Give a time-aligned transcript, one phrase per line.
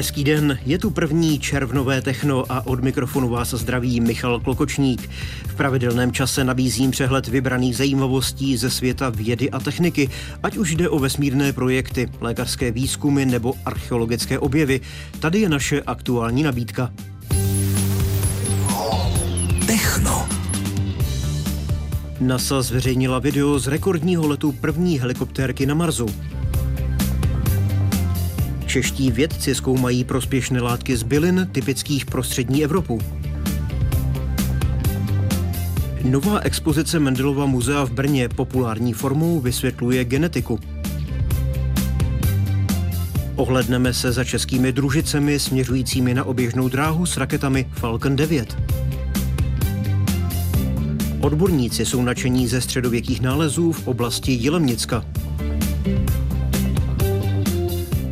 [0.00, 5.10] Hezký den, je tu první červnové techno a od mikrofonu vás zdraví Michal Klokočník.
[5.46, 10.10] V pravidelném čase nabízím přehled vybraných zajímavostí ze světa vědy a techniky,
[10.42, 14.80] ať už jde o vesmírné projekty, lékařské výzkumy nebo archeologické objevy.
[15.18, 16.92] Tady je naše aktuální nabídka.
[19.66, 20.28] Techno.
[22.20, 26.06] NASA zveřejnila video z rekordního letu první helikoptérky na Marsu.
[28.70, 33.00] Čeští vědci zkoumají prospěšné látky z bylin typických pro střední Evropu.
[36.04, 40.60] Nová expozice Mendelova muzea v Brně populární formou vysvětluje genetiku.
[43.36, 48.58] Ohledneme se za českými družicemi směřujícími na oběžnou dráhu s raketami Falcon 9.
[51.20, 55.04] Odborníci jsou nadšení ze středověkých nálezů v oblasti Jilemnicka.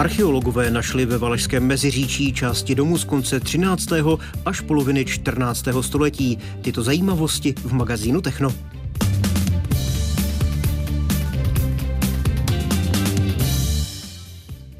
[0.00, 3.88] Archeologové našli ve Valašském meziříčí části domu z konce 13.
[4.46, 5.64] až poloviny 14.
[5.80, 6.38] století.
[6.62, 8.54] Tyto zajímavosti v magazínu Techno.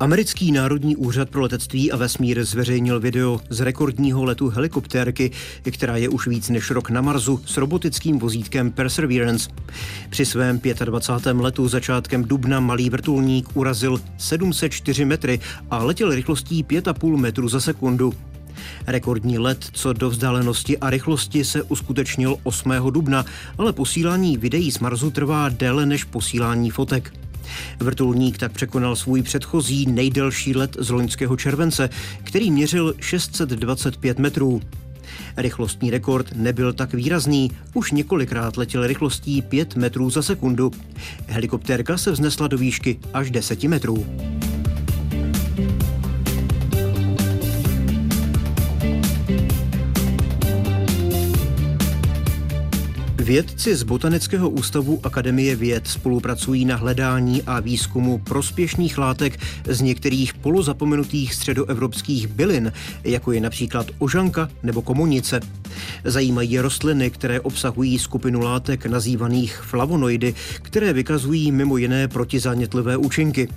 [0.00, 5.30] Americký národní úřad pro letectví a vesmír zveřejnil video z rekordního letu helikoptérky,
[5.70, 9.50] která je už víc než rok na Marsu s robotickým vozítkem Perseverance.
[10.10, 11.42] Při svém 25.
[11.42, 18.14] letu začátkem dubna malý vrtulník urazil 704 metry a letěl rychlostí 5,5 metru za sekundu.
[18.86, 22.72] Rekordní let co do vzdálenosti a rychlosti se uskutečnil 8.
[22.90, 23.24] dubna,
[23.58, 27.12] ale posílání videí z Marsu trvá déle než posílání fotek.
[27.80, 31.88] Vrtulník tak překonal svůj předchozí nejdelší let z loňského července,
[32.24, 34.62] který měřil 625 metrů.
[35.36, 40.70] Rychlostní rekord nebyl tak výrazný, už několikrát letěl rychlostí 5 metrů za sekundu.
[41.26, 44.06] Helikoptérka se vznesla do výšky až 10 metrů.
[53.26, 59.38] Vědci z Botanického ústavu Akademie věd spolupracují na hledání a výzkumu prospěšných látek
[59.68, 62.72] z některých polozapomenutých středoevropských bylin,
[63.04, 65.40] jako je například ožanka nebo komunice.
[66.04, 73.48] Zajímají rostliny, které obsahují skupinu látek nazývaných flavonoidy, které vykazují mimo jiné protizánětlivé účinky.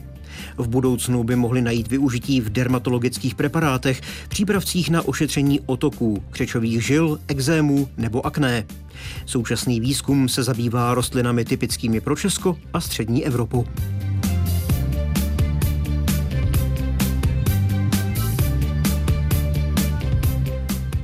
[0.57, 7.19] V budoucnu by mohli najít využití v dermatologických preparátech, přípravcích na ošetření otoků, křečových žil,
[7.27, 8.66] exémů nebo akné.
[9.25, 13.66] Současný výzkum se zabývá rostlinami typickými pro Česko a střední Evropu.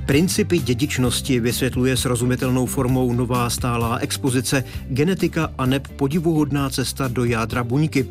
[0.06, 7.64] Principy dědičnosti vysvětluje srozumitelnou formou nová stálá expozice Genetika a neb podivuhodná cesta do jádra
[7.64, 8.06] buňky.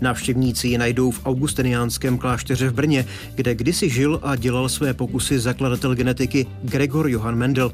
[0.00, 5.38] Návštěvníci ji najdou v augustiniánském klášteře v Brně, kde kdysi žil a dělal své pokusy
[5.38, 7.72] zakladatel genetiky Gregor Johann Mendel.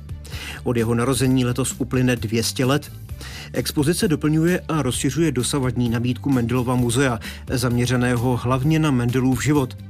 [0.65, 2.93] Od jeho narození letos uplyne 200 let.
[3.53, 7.21] Expozice doplňuje a rozšiřuje dosavadní nabídku Mendelova muzea,
[7.51, 9.77] zaměřeného hlavně na Mendelův život–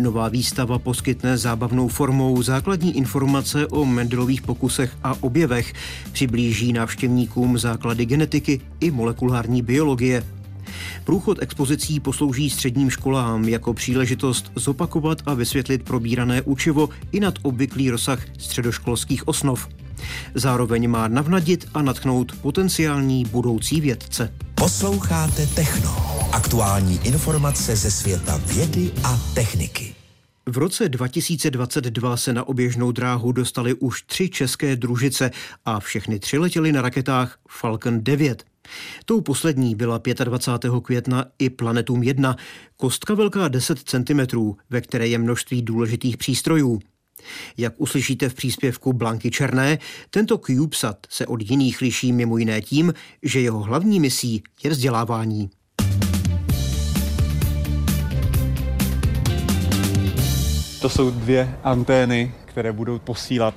[0.00, 5.72] Nová výstava poskytne zábavnou formou základní informace o Mendelových pokusech a objevech,
[6.12, 10.24] přiblíží návštěvníkům základy genetiky i molekulární biologie.
[11.04, 17.90] Průchod expozicí poslouží středním školám jako příležitost zopakovat a vysvětlit probírané učivo i nad obvyklý
[17.90, 19.68] rozsah středoškolských osnov.
[20.34, 24.32] Zároveň má navnadit a natchnout potenciální budoucí vědce.
[24.54, 26.11] Posloucháte Techno.
[26.32, 29.94] Aktuální informace ze světa vědy a techniky.
[30.46, 35.30] V roce 2022 se na oběžnou dráhu dostali už tři české družice
[35.64, 38.44] a všechny tři letěly na raketách Falcon 9.
[39.04, 40.72] Tou poslední byla 25.
[40.82, 42.36] května i Planetum 1,
[42.76, 44.20] kostka velká 10 cm,
[44.70, 46.80] ve které je množství důležitých přístrojů.
[47.56, 49.78] Jak uslyšíte v příspěvku Blanky Černé,
[50.10, 55.50] tento CubeSat se od jiných liší mimo jiné tím, že jeho hlavní misí je vzdělávání.
[60.82, 63.54] To jsou dvě antény, které budou posílat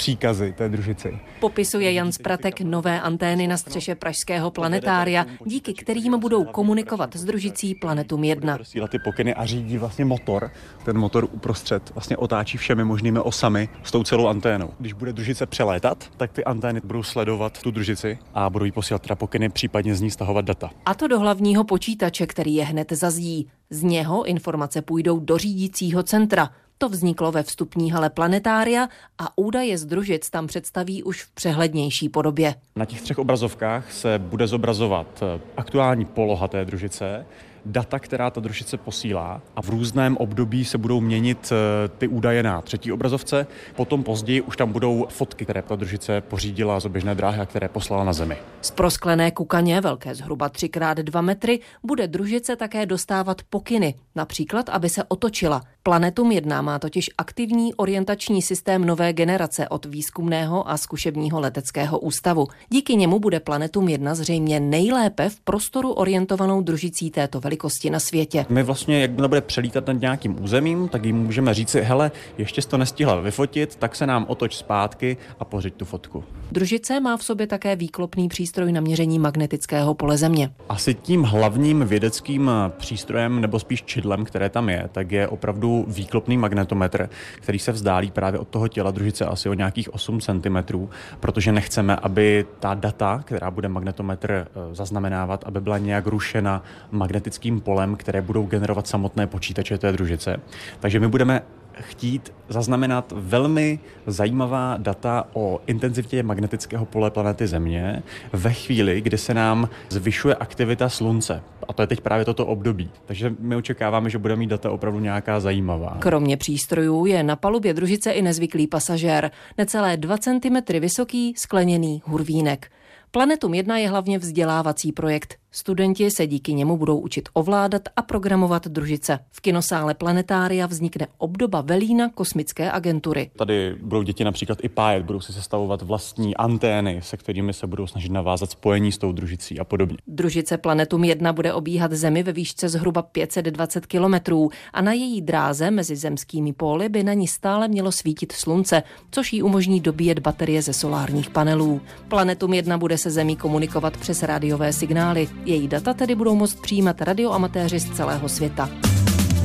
[0.00, 1.18] příkazy té družici.
[1.40, 7.74] Popisuje Jan Spratek nové antény na střeše Pražského planetária, díky kterým budou komunikovat s družicí
[7.74, 8.58] Planetum 1.
[8.58, 10.50] Posílat ty pokyny a řídí vlastně motor.
[10.84, 14.70] Ten motor uprostřed vlastně otáčí všemi možnými osami s tou celou anténou.
[14.78, 19.02] Když bude družice přelétat, tak ty antény budou sledovat tu družici a budou jí posílat
[19.02, 20.70] teda pokyny, případně z ní stahovat data.
[20.86, 23.48] A to do hlavního počítače, který je hned zazdí.
[23.70, 26.50] Z něho informace půjdou do řídícího centra.
[26.82, 28.88] To vzniklo ve vstupní hale planetária
[29.18, 32.54] a údaje z družic tam představí už v přehlednější podobě.
[32.76, 37.26] Na těch třech obrazovkách se bude zobrazovat eh, aktuální poloha té družice,
[37.64, 42.42] data, která ta družice posílá a v různém období se budou měnit eh, ty údaje
[42.42, 43.46] na třetí obrazovce.
[43.76, 47.68] Potom později už tam budou fotky, které ta družice pořídila z oběžné dráhy a které
[47.68, 48.36] poslala na Zemi.
[48.60, 55.04] Z prosklené kukaně, velké zhruba 3x2 metry, bude družice také dostávat pokyny, například, aby se
[55.04, 55.62] otočila.
[55.82, 62.46] Planetum 1 má totiž aktivní orientační systém nové generace od výzkumného a zkušebního leteckého ústavu.
[62.68, 68.46] Díky němu bude Planetum 1 zřejmě nejlépe v prostoru orientovanou družicí této velikosti na světě.
[68.48, 72.78] My vlastně, jakmile bude přelítat nad nějakým územím, tak jim můžeme říci, hele, ještě to
[72.78, 76.24] nestihla vyfotit, tak se nám otoč zpátky a pořiď tu fotku.
[76.52, 80.50] Družice má v sobě také výklopný přístroj na měření magnetického pole Země.
[80.68, 86.36] Asi tím hlavním vědeckým přístrojem, nebo spíš čidlem, které tam je, tak je opravdu výklopný
[86.36, 90.86] magnetometr, který se vzdálí právě od toho těla družice asi o nějakých 8 cm,
[91.20, 97.39] protože nechceme, aby ta data, která bude magnetometr eh, zaznamenávat, aby byla nějak rušena magnetickým
[97.64, 100.40] polem, které budou generovat samotné počítače té družice.
[100.80, 101.42] Takže my budeme
[101.80, 108.02] chtít zaznamenat velmi zajímavá data o intenzitě magnetického pole planety Země
[108.32, 111.42] ve chvíli, kdy se nám zvyšuje aktivita Slunce.
[111.68, 112.90] A to je teď právě toto období.
[113.06, 115.96] Takže my očekáváme, že bude mít data opravdu nějaká zajímavá.
[115.98, 122.70] Kromě přístrojů je na palubě družice i nezvyklý pasažér, necelé 2 cm vysoký skleněný hurvínek.
[123.12, 125.36] Planetum 1 je hlavně vzdělávací projekt.
[125.52, 129.18] Studenti se díky němu budou učit ovládat a programovat družice.
[129.30, 133.30] V kinosále Planetária vznikne obdoba velína kosmické agentury.
[133.36, 137.86] Tady budou děti například i pájet, budou si sestavovat vlastní antény, se kterými se budou
[137.86, 139.96] snažit navázat spojení s tou družicí a podobně.
[140.06, 145.70] Družice Planetum 1 bude obíhat Zemi ve výšce zhruba 520 kilometrů a na její dráze
[145.70, 150.62] mezi zemskými póly by na ní stále mělo svítit slunce, což jí umožní dobíjet baterie
[150.62, 151.80] ze solárních panelů.
[152.08, 155.28] Planetum 1 bude se Zemí komunikovat přes rádiové signály.
[155.44, 158.70] Její data tedy budou moct přijímat radioamatéři z celého světa.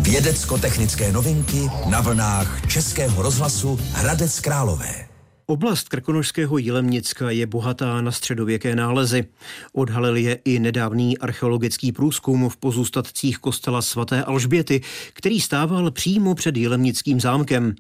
[0.02, 5.08] Vědecko-technické novinky na vlnách Českého rozhlasu Hradec Králové.
[5.46, 9.26] Oblast Krkonožského Jilemnicka je bohatá na středověké nálezy.
[9.74, 14.82] Odhalil je i nedávný archeologický průzkum v pozůstatcích kostela svaté Alžběty,
[15.14, 17.76] který stával přímo před Jilemnickým zámkem.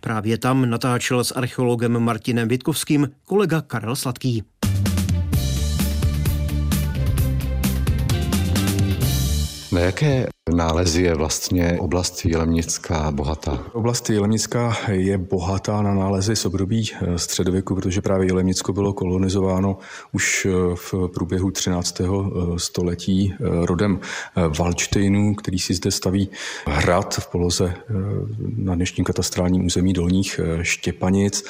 [0.00, 4.42] Právě tam natáčel s archeologem Martinem Vitkovským kolega Karel Sladký.
[9.74, 13.64] Na jaké nálezy je vlastně oblast Jelemnická bohatá?
[13.72, 19.78] Oblast Jelemnická je bohatá na nálezy z období eh, středověku, protože právě Jelemnicko bylo kolonizováno
[20.12, 22.00] už eh, v průběhu 13.
[22.00, 22.04] Eh,
[22.56, 24.00] století rodem
[24.58, 26.28] Waldsteinů, který si zde staví
[26.66, 27.74] hrad v poloze
[28.56, 31.44] na dnešním katastrálním území Dolních Štěpanic.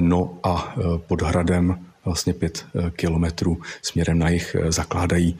[0.00, 0.74] No a
[1.06, 5.38] pod hradem vlastně pět kilometrů směrem na jich zakládají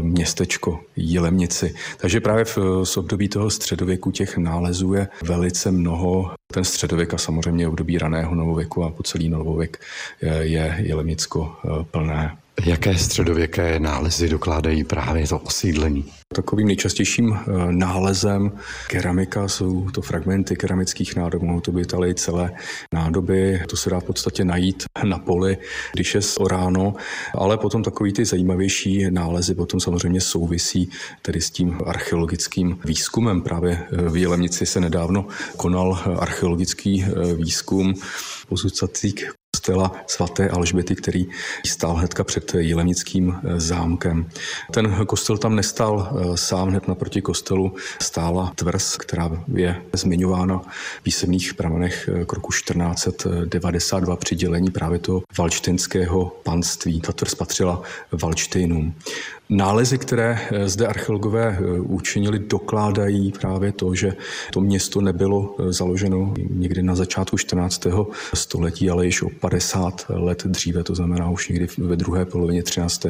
[0.00, 1.74] městečko Jilemnici.
[1.96, 6.30] Takže právě v, z období toho středověku těch nálezů je velice mnoho.
[6.52, 9.80] Ten středověk a samozřejmě období raného novověku a po celý novověk
[10.40, 12.36] je Jilemnicko eh, plné.
[12.64, 16.04] Jaké středověké nálezy dokládají právě to osídlení?
[16.32, 18.52] Takovým nejčastějším eh, nálezem
[18.88, 22.52] keramika jsou to fragmenty keramických nádob, mohou to být ale i celé
[22.92, 23.62] nádoby.
[23.68, 25.58] To se dá v podstatě najít na poli,
[25.92, 26.20] když je
[26.50, 26.94] ráno,
[27.34, 30.90] ale potom takový ty zajímavější nálezy potom samozřejmě souvisí
[31.22, 33.42] tedy s tím archeologickým výzkumem.
[33.42, 37.94] Právě eh, v Jelemnici se nedávno konal archeologický eh, výzkum
[38.48, 41.26] pozůstatých kostela svaté Alžbety, který
[41.66, 44.30] stál hnedka před Jilemnickým eh, zámkem.
[44.72, 50.58] Ten kostel tam nestál eh, sám, hned naproti kostelu stála tvrz, která je zmiňována
[50.98, 57.00] v písemných pramenech eh, k roku 1492 při dělení právě toho valčtenského panství.
[57.00, 58.94] Ta tvrz patřila Valčtejnům.
[59.50, 64.12] Nálezy, které eh, zde archeologové eh, učinili, dokládají právě to, že
[64.52, 67.86] to město nebylo eh, založeno někdy na začátku 14.
[68.34, 73.06] století, ale již o 50 let dříve, to znamená už někdy ve druhé polovině 13.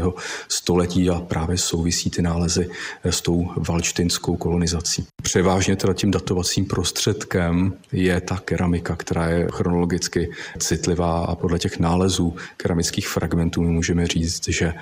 [0.48, 2.70] století a právě souvisí ty nálezy
[3.04, 5.06] s tou valčtinskou kolonizací.
[5.22, 11.78] Převážně teda tím datovacím prostředkem je ta keramika, která je chronologicky citlivá a podle těch
[11.78, 14.74] nálezů keramických fragmentů my můžeme říct, že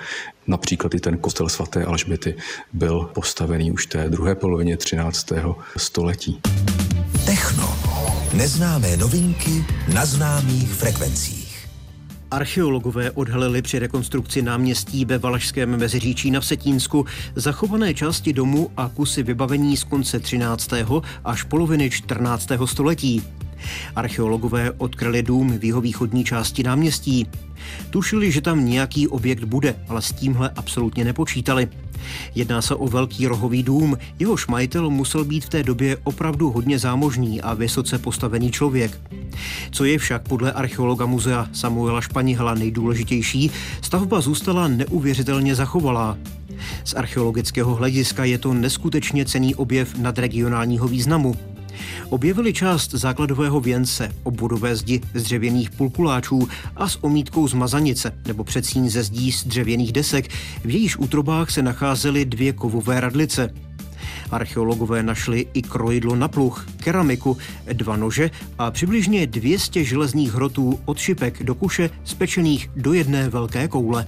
[0.47, 2.35] například i ten kostel svaté Alžběty
[2.73, 5.27] byl postavený už té druhé polovině 13.
[5.77, 6.41] století.
[7.25, 7.75] Techno.
[8.33, 11.40] Neznámé novinky na známých frekvencích.
[12.31, 19.23] Archeologové odhalili při rekonstrukci náměstí ve Valašském Meziříčí na Vsetínsku zachované části domu a kusy
[19.23, 20.69] vybavení z konce 13.
[21.25, 22.47] až poloviny 14.
[22.65, 23.23] století.
[23.95, 27.27] Archeologové odkryli dům v jeho východní části náměstí.
[27.89, 31.67] Tušili, že tam nějaký objekt bude, ale s tímhle absolutně nepočítali.
[32.35, 36.79] Jedná se o velký rohový dům, jehož majitel musel být v té době opravdu hodně
[36.79, 39.01] zámožný a vysoce postavený člověk.
[39.71, 43.51] Co je však podle archeologa muzea Samuela Španihala nejdůležitější,
[43.81, 46.17] stavba zůstala neuvěřitelně zachovalá.
[46.83, 51.50] Z archeologického hlediska je to neskutečně cený objev nadregionálního významu.
[52.09, 58.43] Objevili část základového věnce, obvodové zdi z dřevěných pulkuláčů a s omítkou z mazanice nebo
[58.43, 60.27] předsíň ze zdí z dřevěných desek,
[60.63, 63.53] v jejíž útrobách se nacházely dvě kovové radlice.
[64.31, 67.37] Archeologové našli i krojidlo na pluch, keramiku,
[67.73, 73.67] dva nože a přibližně 200 železných hrotů od šipek do kuše spečených do jedné velké
[73.67, 74.07] koule.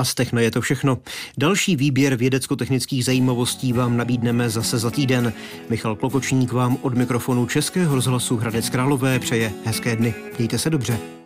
[0.00, 0.98] A z je to všechno.
[1.38, 5.32] Další výběr vědecko-technických zajímavostí vám nabídneme zase za týden.
[5.70, 10.14] Michal Klokočník vám od mikrofonu Českého rozhlasu Hradec Králové přeje hezké dny.
[10.38, 11.19] Mějte se dobře.